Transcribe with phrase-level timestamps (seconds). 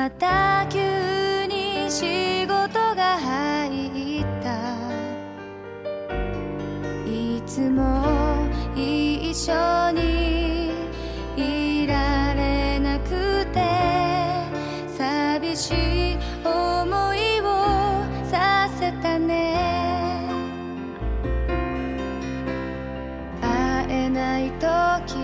[0.00, 0.78] また急
[1.44, 4.56] に仕事が入った。
[7.04, 10.70] いつも一緒に
[11.36, 13.60] いられなくて
[14.96, 17.44] 寂しい思いを
[18.24, 20.24] させたね。
[23.42, 25.18] 会えない時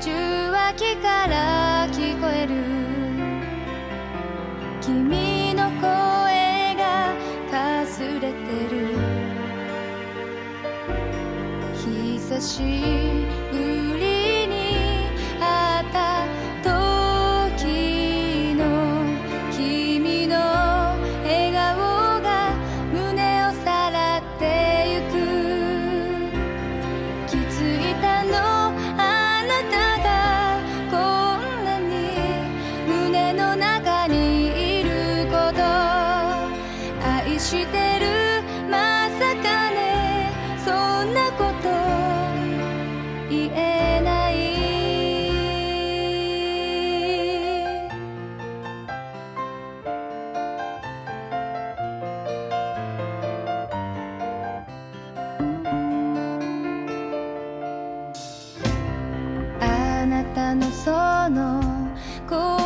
[0.00, 0.12] 受
[0.50, 1.57] 話器から
[12.40, 12.62] し
[13.50, 13.58] ぶ
[13.98, 14.54] りに
[15.40, 16.24] 会った
[16.62, 18.62] 時の
[19.50, 20.36] 君の
[21.24, 22.54] 笑顔が
[22.92, 24.44] 胸をさらって
[24.88, 25.16] ゆく。
[27.26, 28.32] 気づいたの
[28.96, 30.08] あなたが
[30.92, 30.94] こ
[31.42, 31.90] んなに
[32.86, 35.60] 胸の中にいること。
[37.04, 38.06] 愛してる
[38.70, 40.30] まさかね。
[40.64, 41.97] そんなこと。
[59.60, 60.90] あなたのそ
[61.30, 61.62] の
[62.28, 62.57] 声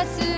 [0.00, 0.29] ます。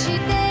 [0.00, 0.49] she did.